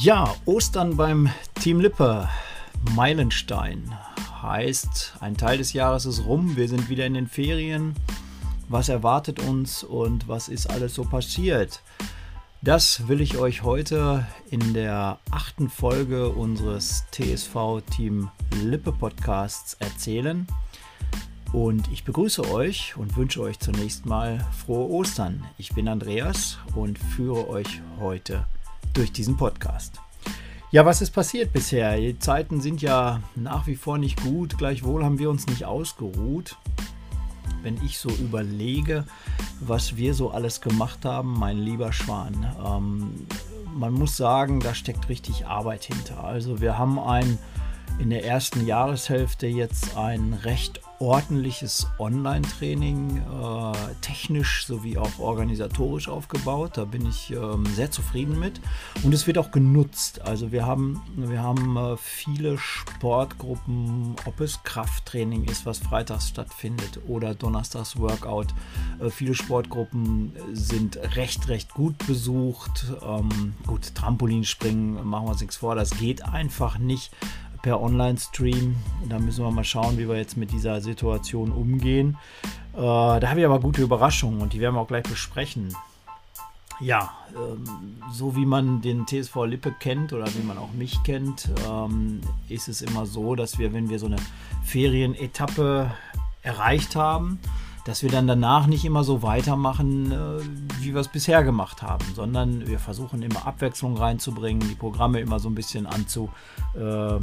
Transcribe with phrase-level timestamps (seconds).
[0.00, 1.28] Ja, Ostern beim
[1.60, 2.28] Team Lippe.
[2.94, 3.92] Meilenstein
[4.40, 6.56] heißt, ein Teil des Jahres ist rum.
[6.56, 7.94] Wir sind wieder in den Ferien.
[8.68, 11.82] Was erwartet uns und was ist alles so passiert?
[12.62, 18.30] Das will ich euch heute in der achten Folge unseres TSV Team
[18.62, 20.46] Lippe Podcasts erzählen.
[21.52, 25.44] Und ich begrüße euch und wünsche euch zunächst mal frohe Ostern.
[25.56, 28.46] Ich bin Andreas und führe euch heute
[28.98, 30.00] durch diesen Podcast.
[30.72, 31.96] Ja, was ist passiert bisher?
[31.96, 34.58] Die Zeiten sind ja nach wie vor nicht gut.
[34.58, 36.56] Gleichwohl haben wir uns nicht ausgeruht.
[37.62, 39.04] Wenn ich so überlege,
[39.60, 43.26] was wir so alles gemacht haben, mein lieber Schwan, ähm,
[43.72, 46.24] man muss sagen, da steckt richtig Arbeit hinter.
[46.24, 47.38] Also wir haben ein
[47.98, 56.72] in der ersten Jahreshälfte jetzt ein recht ordentliches Online-Training, äh, technisch sowie auch organisatorisch aufgebaut.
[56.76, 58.60] Da bin ich ähm, sehr zufrieden mit.
[59.04, 60.20] Und es wird auch genutzt.
[60.22, 67.00] Also wir haben, wir haben äh, viele Sportgruppen, ob es Krafttraining ist, was freitags stattfindet,
[67.06, 68.48] oder donnerstags Workout.
[69.00, 72.86] Äh, viele Sportgruppen sind recht, recht gut besucht.
[73.02, 77.12] Ähm, gut, Trampolinspringen, machen wir uns nichts vor, das geht einfach nicht
[77.62, 78.76] per Online-Stream.
[79.08, 82.16] Da müssen wir mal schauen, wie wir jetzt mit dieser Situation umgehen.
[82.74, 85.74] Äh, da habe ich aber gute Überraschungen und die werden wir auch gleich besprechen.
[86.80, 87.64] Ja, ähm,
[88.12, 92.68] so wie man den TSV Lippe kennt oder wie man auch mich kennt, ähm, ist
[92.68, 94.18] es immer so, dass wir, wenn wir so eine
[94.62, 95.90] Ferienetappe
[96.42, 97.40] erreicht haben,
[97.84, 100.40] dass wir dann danach nicht immer so weitermachen, äh,
[100.80, 105.40] wie wir es bisher gemacht haben, sondern wir versuchen immer Abwechslung reinzubringen, die Programme immer
[105.40, 106.28] so ein bisschen anzu,
[106.76, 107.18] äh,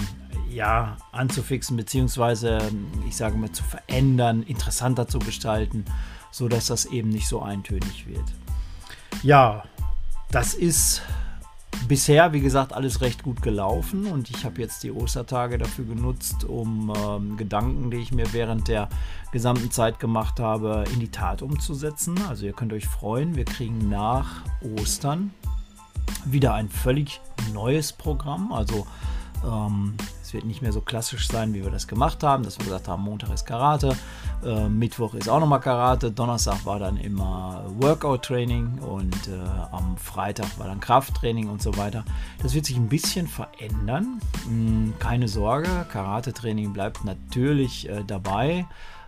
[0.50, 2.60] ja, anzufixen, beziehungsweise,
[3.08, 5.86] ich sage mal, zu verändern, interessanter zu gestalten,
[6.32, 8.26] sodass das eben nicht so eintönig wird.
[9.24, 9.64] Ja,
[10.32, 11.02] das ist
[11.88, 16.44] bisher, wie gesagt, alles recht gut gelaufen und ich habe jetzt die Ostertage dafür genutzt,
[16.44, 18.90] um ähm, Gedanken, die ich mir während der
[19.32, 22.20] gesamten Zeit gemacht habe, in die Tat umzusetzen.
[22.28, 24.42] Also ihr könnt euch freuen, wir kriegen nach
[24.80, 25.34] Ostern
[26.26, 27.22] wieder ein völlig
[27.54, 28.52] neues Programm.
[28.52, 28.88] Also
[29.44, 32.66] ähm, es wird nicht mehr so klassisch sein, wie wir das gemacht haben, dass wir
[32.66, 33.96] gesagt haben, Montag ist Karate,
[34.44, 39.38] äh, Mittwoch ist auch nochmal Karate, Donnerstag war dann immer Workout-Training und äh,
[39.72, 42.04] am Freitag war dann Krafttraining und so weiter.
[42.42, 44.20] Das wird sich ein bisschen verändern.
[44.46, 48.66] Hm, keine Sorge, Karate-Training bleibt natürlich äh, dabei.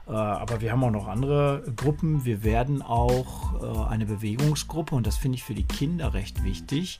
[0.07, 2.23] Äh, aber wir haben auch noch andere Gruppen.
[2.23, 6.97] Wir werden auch äh, eine Bewegungsgruppe, und das finde ich für die Kinder recht wichtig,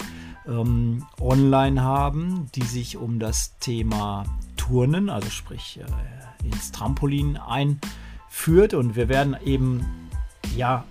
[0.48, 4.26] ähm, online haben, die sich um das Thema
[4.58, 8.74] Turnen, also sprich äh, ins Trampolin einführt.
[8.74, 9.86] Und wir werden eben
[10.56, 10.84] ja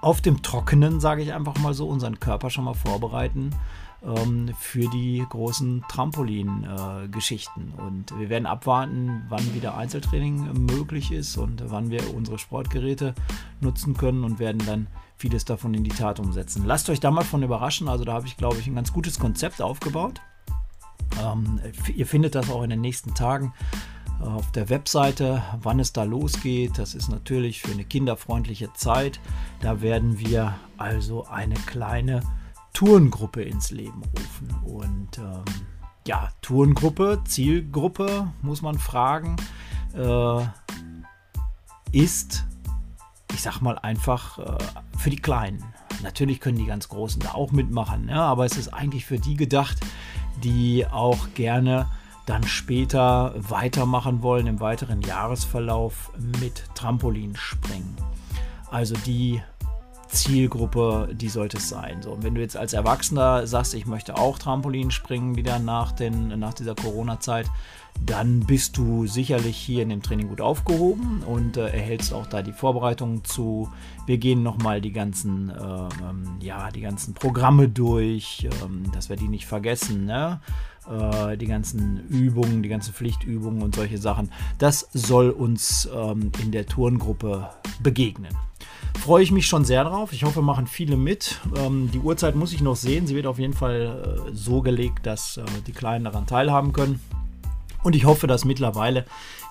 [0.00, 3.50] auf dem Trockenen, sage ich einfach mal so, unseren Körper schon mal vorbereiten
[4.02, 7.72] ähm, für die großen Trampolin-Geschichten.
[7.76, 13.14] Äh, und wir werden abwarten, wann wieder Einzeltraining möglich ist und wann wir unsere Sportgeräte
[13.60, 14.86] nutzen können und werden dann
[15.16, 16.64] vieles davon in die Tat umsetzen.
[16.64, 17.88] Lasst euch da mal von überraschen.
[17.88, 20.20] Also da habe ich, glaube ich, ein ganz gutes Konzept aufgebaut.
[21.20, 21.60] Ähm,
[21.94, 23.52] ihr findet das auch in den nächsten Tagen
[24.20, 26.78] äh, auf der Webseite, wann es da losgeht.
[26.78, 29.18] Das ist natürlich für eine kinderfreundliche Zeit.
[29.60, 32.22] Da werden wir also eine kleine
[32.72, 34.54] Tourengruppe ins Leben rufen.
[34.64, 35.44] Und ähm,
[36.06, 39.36] ja, Tourengruppe, Zielgruppe, muss man fragen,
[39.94, 40.46] äh,
[41.92, 42.44] ist,
[43.32, 44.58] ich sag mal einfach, äh,
[44.96, 45.64] für die Kleinen.
[46.02, 48.20] Natürlich können die ganz Großen da auch mitmachen, ne?
[48.20, 49.78] aber es ist eigentlich für die gedacht,
[50.44, 51.88] die auch gerne
[52.26, 57.96] dann später weitermachen wollen im weiteren Jahresverlauf mit Trampolinspringen.
[58.70, 59.42] Also die
[60.08, 62.02] Zielgruppe, die sollte es sein.
[62.02, 65.92] So, und wenn du jetzt als Erwachsener sagst, ich möchte auch Trampolin springen wieder nach,
[65.92, 67.46] den, nach dieser Corona-Zeit,
[68.04, 72.42] dann bist du sicherlich hier in dem Training gut aufgehoben und äh, erhältst auch da
[72.42, 73.70] die Vorbereitungen zu.
[74.06, 79.28] Wir gehen nochmal die ganzen, äh, ja, die ganzen Programme durch, äh, dass wir die
[79.28, 80.40] nicht vergessen, ne?
[80.88, 84.30] Äh, die ganzen Übungen, die ganzen Pflichtübungen und solche Sachen.
[84.58, 87.50] Das soll uns ähm, in der Turngruppe
[87.82, 88.34] begegnen
[88.98, 90.12] freue ich mich schon sehr drauf.
[90.12, 91.40] Ich hoffe, machen viele mit.
[91.56, 93.06] Ähm, die Uhrzeit muss ich noch sehen.
[93.06, 97.00] Sie wird auf jeden Fall äh, so gelegt, dass äh, die Kleinen daran teilhaben können.
[97.82, 99.04] Und ich hoffe, dass mittlerweile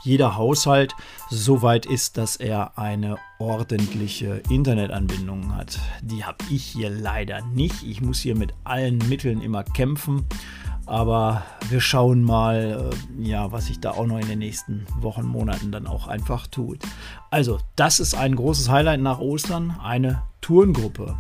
[0.03, 0.93] jeder Haushalt
[1.29, 5.79] so weit ist, dass er eine ordentliche Internetanbindung hat.
[6.01, 7.83] Die habe ich hier leider nicht.
[7.83, 10.25] Ich muss hier mit allen Mitteln immer kämpfen.
[10.87, 15.25] Aber wir schauen mal, äh, ja, was sich da auch noch in den nächsten Wochen,
[15.25, 16.79] Monaten dann auch einfach tut.
[17.29, 21.17] Also, das ist ein großes Highlight nach Ostern, eine Tourengruppe.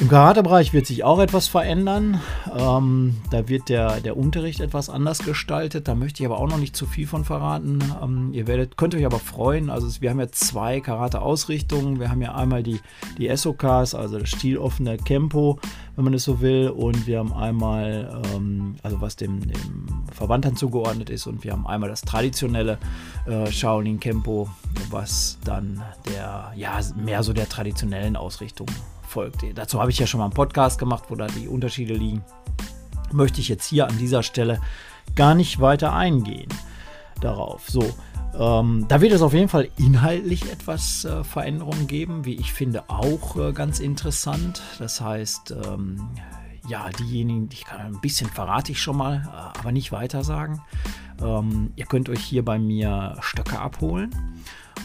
[0.00, 2.22] Im Karatebereich wird sich auch etwas verändern.
[2.56, 5.88] Ähm, da wird der, der Unterricht etwas anders gestaltet.
[5.88, 7.80] Da möchte ich aber auch noch nicht zu viel von verraten.
[8.02, 9.68] Ähm, ihr werdet, könnt euch aber freuen.
[9.68, 12.00] Also wir haben ja zwei Karate-Ausrichtungen.
[12.00, 12.80] Wir haben ja einmal die,
[13.18, 15.58] die SOKs, also das stiloffene Kempo,
[15.96, 16.70] wenn man es so will.
[16.70, 21.26] Und wir haben einmal, ähm, also was dem, dem Verband dann zugeordnet ist.
[21.26, 22.78] Und wir haben einmal das traditionelle
[23.26, 24.48] äh, Shaolin Kempo,
[24.88, 28.68] was dann der, ja, mehr so der traditionellen Ausrichtung
[29.10, 29.44] folgt.
[29.54, 32.24] Dazu habe ich ja schon mal einen Podcast gemacht, wo da die Unterschiede liegen.
[33.12, 34.60] Möchte ich jetzt hier an dieser Stelle
[35.16, 36.48] gar nicht weiter eingehen
[37.20, 37.68] darauf.
[37.68, 37.84] So,
[38.38, 42.88] ähm, da wird es auf jeden Fall inhaltlich etwas äh, Veränderungen geben, wie ich finde
[42.88, 44.62] auch äh, ganz interessant.
[44.78, 46.08] Das heißt, ähm,
[46.68, 50.62] ja, diejenigen, ich kann ein bisschen verrate ich schon mal, äh, aber nicht weiter sagen.
[51.20, 54.14] Ähm, ihr könnt euch hier bei mir Stöcke abholen.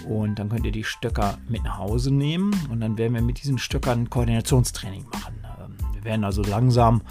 [0.07, 3.41] Und dann könnt ihr die Stöcker mit nach Hause nehmen und dann werden wir mit
[3.41, 5.35] diesen Stöckern Koordinationstraining machen.
[5.59, 7.01] Ähm, wir werden also langsam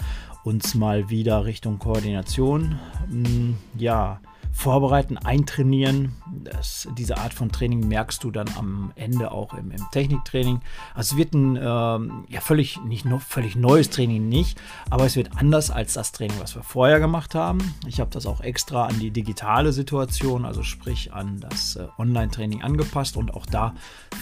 [0.43, 2.79] uns mal wieder Richtung Koordination
[3.09, 4.19] hm, ja,
[4.55, 6.13] vorbereiten, eintrainieren.
[6.43, 10.61] Das, diese Art von Training merkst du dann am Ende auch im, im Techniktraining.
[10.93, 14.59] Also es wird ein ähm, ja völlig nicht noch völlig neues Training nicht,
[14.89, 17.75] aber es wird anders als das Training, was wir vorher gemacht haben.
[17.85, 22.63] Ich habe das auch extra an die digitale Situation, also sprich an das äh, Online-Training
[22.63, 23.75] angepasst und auch da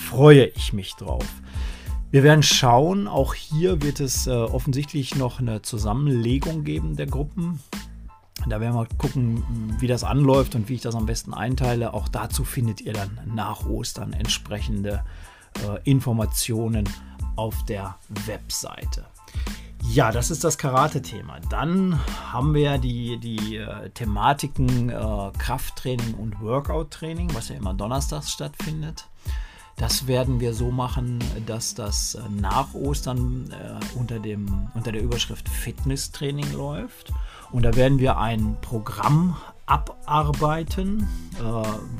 [0.09, 1.25] freue ich mich drauf.
[2.09, 7.59] Wir werden schauen, auch hier wird es äh, offensichtlich noch eine Zusammenlegung geben der Gruppen.
[8.47, 11.93] Da werden wir gucken, wie das anläuft und wie ich das am besten einteile.
[11.93, 15.03] Auch dazu findet ihr dann nach Ostern entsprechende
[15.65, 16.87] äh, Informationen
[17.35, 17.95] auf der
[18.25, 19.05] Webseite.
[19.89, 21.39] Ja, das ist das Karate-Thema.
[21.49, 21.99] Dann
[22.31, 29.07] haben wir die, die äh, Thematiken äh, Krafttraining und Workout-Training, was ja immer donnerstags stattfindet.
[29.75, 35.01] Das werden wir so machen, dass das äh, nach Ostern äh, unter, dem, unter der
[35.01, 37.11] Überschrift Fitnesstraining läuft.
[37.51, 41.07] Und da werden wir ein Programm abarbeiten,
[41.39, 41.43] äh,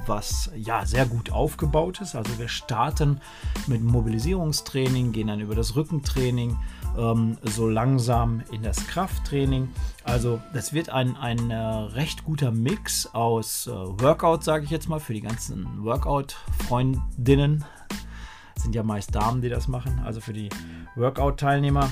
[0.06, 2.16] was ja sehr gut aufgebaut ist.
[2.16, 3.22] Also wir starten
[3.68, 6.58] mit Mobilisierungstraining, gehen dann über das Rückentraining,
[6.98, 9.70] ähm, so langsam in das Krafttraining.
[10.04, 14.90] Also das wird ein, ein äh, recht guter Mix aus äh, Workout, sage ich jetzt
[14.90, 17.64] mal, für die ganzen Workout-Freundinnen.
[18.56, 20.50] Sind ja meist Damen, die das machen, also für die
[20.96, 21.90] Workout-Teilnehmer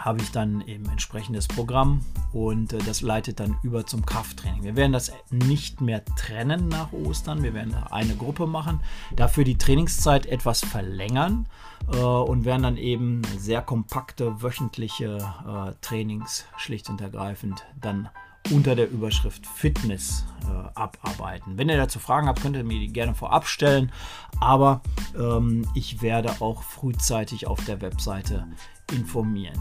[0.00, 2.00] habe ich dann eben entsprechendes Programm
[2.32, 4.62] und äh, das leitet dann über zum Krafttraining.
[4.62, 8.80] Wir werden das nicht mehr trennen nach Ostern, wir werden eine Gruppe machen,
[9.14, 11.46] dafür die Trainingszeit etwas verlängern
[11.92, 18.08] äh, und werden dann eben sehr kompakte wöchentliche äh, Trainings schlicht und ergreifend dann
[18.50, 21.58] unter der Überschrift Fitness äh, abarbeiten.
[21.58, 23.92] Wenn ihr dazu Fragen habt, könnt ihr mir die gerne vorab stellen,
[24.40, 24.80] aber
[25.14, 28.46] ähm, ich werde auch frühzeitig auf der Webseite
[28.92, 29.60] informieren.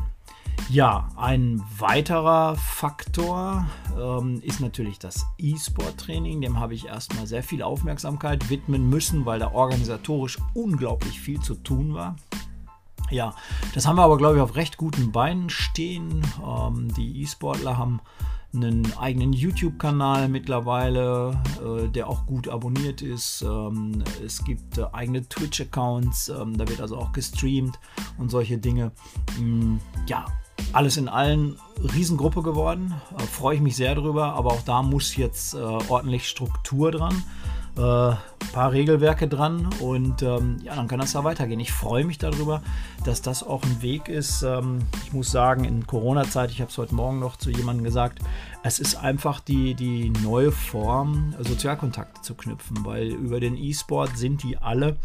[0.68, 3.66] Ja, ein weiterer Faktor
[3.98, 6.42] ähm, ist natürlich das E-Sport-Training.
[6.42, 11.56] Dem habe ich erstmal sehr viel Aufmerksamkeit widmen müssen, weil da organisatorisch unglaublich viel zu
[11.56, 12.16] tun war.
[13.10, 13.34] Ja,
[13.74, 16.22] das haben wir aber, glaube ich, auf recht guten Beinen stehen.
[16.46, 18.02] Ähm, die E-Sportler haben
[18.54, 23.42] einen eigenen YouTube-Kanal mittlerweile, äh, der auch gut abonniert ist.
[23.42, 27.80] Ähm, es gibt äh, eigene Twitch-Accounts, ähm, da wird also auch gestreamt
[28.18, 28.92] und solche Dinge.
[29.40, 30.26] Ähm, ja,
[30.74, 31.58] alles in allem
[31.94, 32.94] Riesengruppe geworden.
[33.18, 37.24] Äh, Freue ich mich sehr drüber, aber auch da muss jetzt äh, ordentlich Struktur dran.
[37.78, 38.16] Äh,
[38.52, 41.60] paar Regelwerke dran und ähm, ja, dann kann das da weitergehen.
[41.60, 42.62] Ich freue mich darüber,
[43.06, 44.44] dass das auch ein Weg ist.
[44.44, 48.20] Ähm, ich muss sagen, in Corona-Zeit, ich habe es heute Morgen noch zu jemandem gesagt,
[48.64, 54.44] es ist einfach die, die neue Form, Sozialkontakte zu knüpfen, weil über den E-Sport sind
[54.44, 54.98] die alle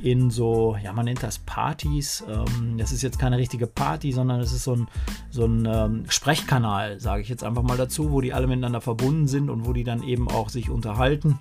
[0.00, 2.24] in so, ja, man nennt das Partys.
[2.28, 4.88] Ähm, das ist jetzt keine richtige Party, sondern es ist so ein,
[5.30, 9.28] so ein ähm, Sprechkanal, sage ich jetzt einfach mal dazu, wo die alle miteinander verbunden
[9.28, 11.38] sind und wo die dann eben auch sich unterhalten.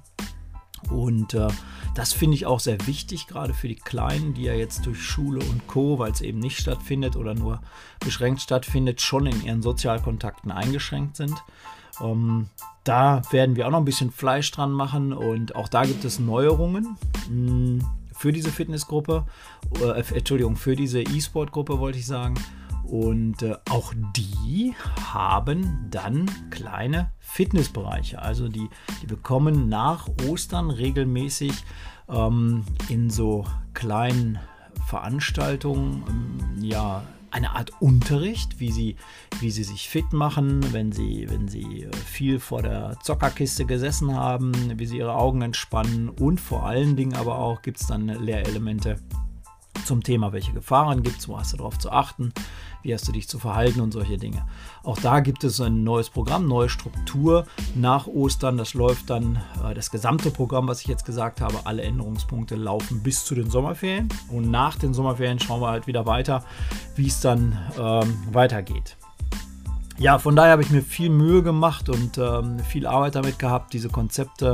[0.89, 1.47] Und äh,
[1.95, 5.39] das finde ich auch sehr wichtig, gerade für die Kleinen, die ja jetzt durch Schule
[5.39, 7.61] und Co., weil es eben nicht stattfindet oder nur
[7.99, 11.43] beschränkt stattfindet, schon in ihren Sozialkontakten eingeschränkt sind.
[12.01, 12.47] Ähm,
[12.83, 16.19] da werden wir auch noch ein bisschen Fleisch dran machen und auch da gibt es
[16.19, 16.97] Neuerungen
[17.29, 19.25] mh, hm, für diese Fitnessgruppe,
[19.81, 22.35] äh, Entschuldigung, für diese E-Sport-Gruppe wollte ich sagen.
[22.89, 24.73] Und äh, auch die
[25.13, 28.21] haben dann kleine Fitnessbereiche.
[28.21, 28.69] Also die,
[29.01, 31.53] die bekommen nach Ostern regelmäßig
[32.09, 34.39] ähm, in so kleinen
[34.87, 38.95] Veranstaltungen ähm, ja eine Art Unterricht, wie sie,
[39.39, 44.15] wie sie sich fit machen, wenn sie, wenn sie äh, viel vor der Zockerkiste gesessen
[44.15, 48.07] haben, wie sie ihre Augen entspannen und vor allen Dingen aber auch gibt es dann
[48.07, 48.97] Lehrelemente
[49.85, 52.33] zum Thema, welche Gefahren gibt es, wo hast du darauf zu achten,
[52.83, 54.45] wie hast du dich zu verhalten und solche Dinge.
[54.83, 58.57] Auch da gibt es ein neues Programm, neue Struktur nach Ostern.
[58.57, 63.03] Das läuft dann, äh, das gesamte Programm, was ich jetzt gesagt habe, alle Änderungspunkte laufen
[63.03, 64.09] bis zu den Sommerferien.
[64.29, 66.43] Und nach den Sommerferien schauen wir halt wieder weiter,
[66.95, 68.97] wie es dann ähm, weitergeht.
[69.99, 73.73] Ja, von daher habe ich mir viel Mühe gemacht und ähm, viel Arbeit damit gehabt,
[73.73, 74.53] diese Konzepte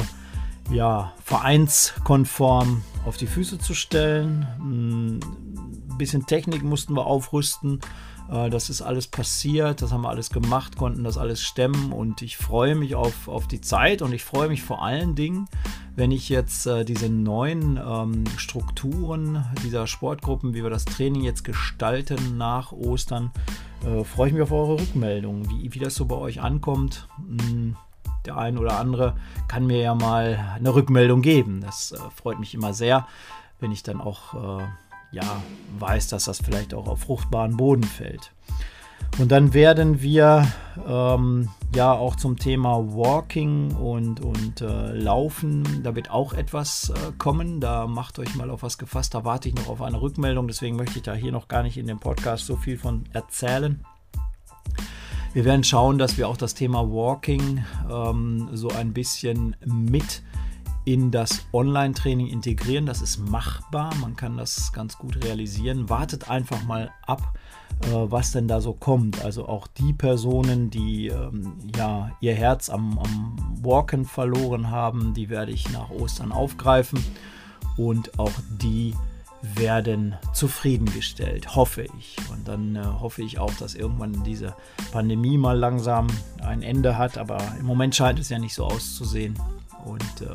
[0.71, 4.47] ja, vereinskonform auf die Füße zu stellen.
[4.59, 7.79] Ein bisschen Technik mussten wir aufrüsten.
[8.29, 12.21] Äh, das ist alles passiert, das haben wir alles gemacht, konnten das alles stemmen und
[12.21, 15.47] ich freue mich auf, auf die Zeit und ich freue mich vor allen Dingen,
[15.95, 21.43] wenn ich jetzt äh, diese neuen ähm, Strukturen dieser Sportgruppen, wie wir das Training jetzt
[21.43, 23.31] gestalten nach Ostern,
[23.85, 27.07] äh, freue ich mich auf eure Rückmeldungen, wie, wie das so bei euch ankommt.
[27.17, 27.75] Hm,
[28.25, 29.15] der ein oder andere
[29.47, 31.61] kann mir ja mal eine Rückmeldung geben.
[31.61, 33.07] Das äh, freut mich immer sehr,
[33.59, 34.63] wenn ich dann auch äh,
[35.11, 35.43] ja,
[35.79, 38.31] weiß, dass das vielleicht auch auf fruchtbaren Boden fällt.
[39.19, 40.47] Und dann werden wir
[40.87, 47.11] ähm, ja auch zum Thema Walking und, und äh, Laufen, da wird auch etwas äh,
[47.19, 47.59] kommen.
[47.59, 49.13] Da macht euch mal auf was gefasst.
[49.13, 50.47] Da warte ich noch auf eine Rückmeldung.
[50.47, 53.85] Deswegen möchte ich da hier noch gar nicht in dem Podcast so viel von erzählen.
[55.33, 60.21] Wir werden schauen, dass wir auch das Thema Walking ähm, so ein bisschen mit
[60.85, 62.85] in das Online-Training integrieren.
[62.85, 65.89] Das ist machbar, man kann das ganz gut realisieren.
[65.89, 67.33] Wartet einfach mal ab,
[67.81, 69.25] äh, was denn da so kommt.
[69.25, 75.29] Also auch die Personen, die ähm, ja ihr Herz am, am Walken verloren haben, die
[75.29, 77.03] werde ich nach Ostern aufgreifen
[77.75, 78.93] und auch die
[79.43, 82.15] werden zufriedengestellt, hoffe ich.
[82.31, 84.55] Und dann äh, hoffe ich auch, dass irgendwann diese
[84.91, 86.07] Pandemie mal langsam
[86.41, 87.17] ein Ende hat.
[87.17, 89.37] Aber im Moment scheint es ja nicht so auszusehen.
[89.85, 90.29] Und äh,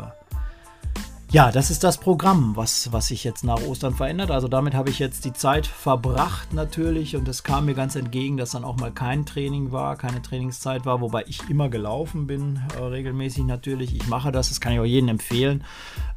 [1.31, 4.31] ja, das ist das Programm, was, was sich jetzt nach Ostern verändert.
[4.31, 8.39] Also damit habe ich jetzt die Zeit verbracht natürlich und es kam mir ganz entgegen,
[8.39, 12.63] dass dann auch mal kein Training war, keine Trainingszeit war, wobei ich immer gelaufen bin,
[12.79, 13.95] äh, regelmäßig natürlich.
[13.95, 15.65] Ich mache das, das kann ich auch jedem empfehlen,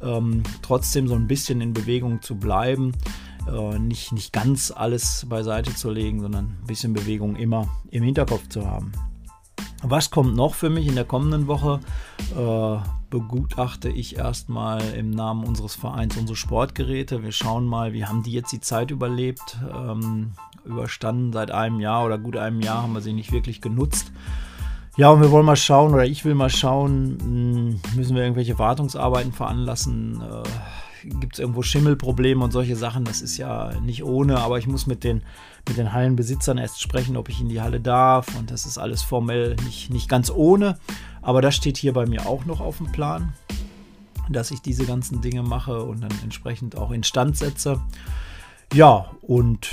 [0.00, 2.92] ähm, trotzdem so ein bisschen in Bewegung zu bleiben.
[3.46, 8.48] Äh, nicht, nicht ganz alles beiseite zu legen, sondern ein bisschen Bewegung immer im Hinterkopf
[8.48, 8.92] zu haben.
[9.82, 11.80] Was kommt noch für mich in der kommenden Woche?
[12.36, 12.76] Äh,
[13.10, 17.22] begutachte ich erstmal im Namen unseres Vereins unsere Sportgeräte.
[17.22, 20.32] Wir schauen mal, wie haben die jetzt die Zeit überlebt, ähm,
[20.64, 21.32] überstanden.
[21.32, 24.12] Seit einem Jahr oder gut einem Jahr haben wir sie nicht wirklich genutzt.
[24.96, 28.58] Ja, und wir wollen mal schauen, oder ich will mal schauen, hm, müssen wir irgendwelche
[28.58, 30.20] Wartungsarbeiten veranlassen?
[30.20, 30.42] Äh,
[31.02, 33.04] gibt es irgendwo Schimmelprobleme und solche Sachen.
[33.04, 35.22] Das ist ja nicht ohne, aber ich muss mit den,
[35.68, 38.36] mit den Hallenbesitzern erst sprechen, ob ich in die Halle darf.
[38.38, 40.78] Und das ist alles formell nicht, nicht ganz ohne.
[41.20, 43.32] Aber das steht hier bei mir auch noch auf dem Plan,
[44.30, 47.80] dass ich diese ganzen Dinge mache und dann entsprechend auch instand setze.
[48.72, 49.68] Ja, und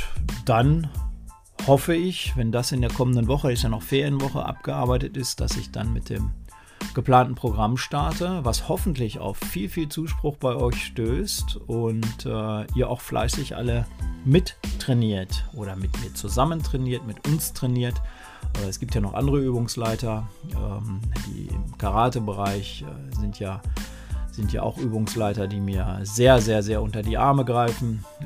[0.45, 0.89] dann
[1.67, 5.55] hoffe ich, wenn das in der kommenden Woche, ist ja noch Ferienwoche, abgearbeitet ist, dass
[5.55, 6.31] ich dann mit dem
[6.93, 12.89] geplanten Programm starte, was hoffentlich auf viel, viel Zuspruch bei euch stößt und äh, ihr
[12.89, 13.85] auch fleißig alle
[14.25, 18.01] mittrainiert oder mit mir zusammen trainiert, mit uns trainiert.
[18.61, 23.61] Äh, es gibt ja noch andere Übungsleiter, ähm, die im Karate-Bereich äh, sind ja
[24.39, 28.05] sind ja auch Übungsleiter, die mir sehr, sehr, sehr unter die Arme greifen.
[28.21, 28.25] Äh,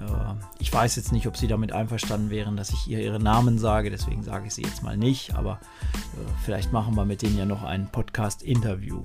[0.59, 3.89] ich weiß jetzt nicht, ob sie damit einverstanden wären, dass ich ihr ihre Namen sage,
[3.89, 5.53] deswegen sage ich sie jetzt mal nicht, aber
[5.93, 9.01] äh, vielleicht machen wir mit denen ja noch ein Podcast-Interview.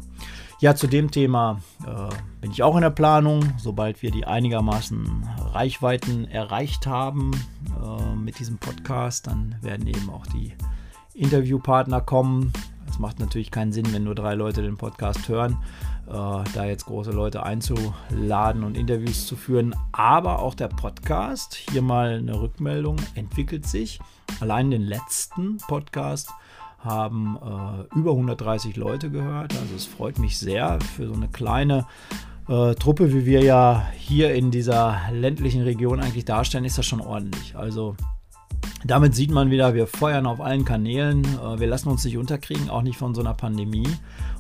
[0.60, 3.54] Ja, zu dem Thema äh, bin ich auch in der Planung.
[3.56, 7.30] Sobald wir die einigermaßen Reichweiten erreicht haben
[8.20, 10.52] mit diesem Podcast, dann werden eben auch die
[11.14, 12.52] Interviewpartner kommen.
[12.88, 15.56] Es macht natürlich keinen Sinn, wenn nur drei Leute den Podcast hören
[16.08, 19.74] da jetzt große Leute einzuladen und Interviews zu führen.
[19.92, 24.00] Aber auch der Podcast, hier mal eine Rückmeldung, entwickelt sich.
[24.40, 26.30] Allein den letzten Podcast
[26.78, 29.54] haben äh, über 130 Leute gehört.
[29.56, 31.86] Also es freut mich sehr für so eine kleine
[32.48, 37.00] äh, Truppe, wie wir ja hier in dieser ländlichen Region eigentlich darstellen, ist das schon
[37.00, 37.56] ordentlich.
[37.56, 37.96] Also
[38.84, 42.70] damit sieht man wieder, wir feuern auf allen Kanälen, äh, wir lassen uns nicht unterkriegen,
[42.70, 43.88] auch nicht von so einer Pandemie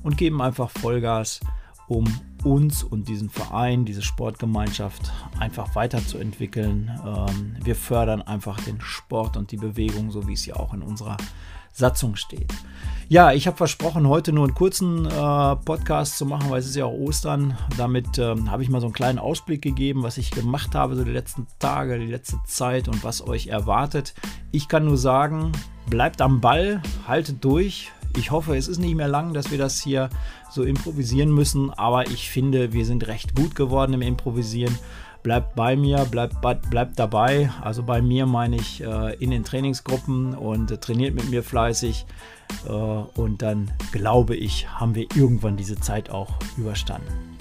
[0.02, 1.40] und geben einfach Vollgas
[1.88, 2.04] um
[2.44, 6.90] uns und diesen Verein, diese Sportgemeinschaft einfach weiterzuentwickeln.
[7.04, 10.82] Ähm, wir fördern einfach den Sport und die Bewegung, so wie es ja auch in
[10.82, 11.16] unserer
[11.72, 12.52] Satzung steht.
[13.08, 16.76] Ja, ich habe versprochen, heute nur einen kurzen äh, Podcast zu machen, weil es ist
[16.76, 17.56] ja auch Ostern.
[17.78, 21.04] Damit ähm, habe ich mal so einen kleinen Ausblick gegeben, was ich gemacht habe, so
[21.04, 24.14] die letzten Tage, die letzte Zeit und was euch erwartet.
[24.52, 25.52] Ich kann nur sagen,
[25.88, 27.92] bleibt am Ball, haltet durch.
[28.18, 30.10] Ich hoffe, es ist nicht mehr lang, dass wir das hier
[30.50, 34.76] so improvisieren müssen, aber ich finde, wir sind recht gut geworden im Improvisieren.
[35.22, 37.50] bleibt bei mir, bleibt, bleibt dabei.
[37.62, 42.06] Also bei mir meine ich äh, in den Trainingsgruppen und äh, trainiert mit mir fleißig.
[42.66, 47.36] Äh, und dann glaube ich, haben wir irgendwann diese Zeit auch überstanden.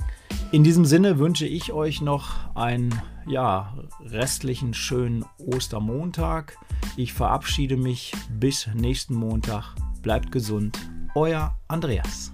[0.52, 2.94] In diesem Sinne wünsche ich euch noch einen
[3.26, 3.74] ja,
[4.06, 6.58] restlichen schönen Ostermontag.
[6.96, 9.76] Ich verabschiede mich bis nächsten Montag.
[10.02, 10.78] Bleibt gesund.
[11.16, 12.32] Euer Andreas.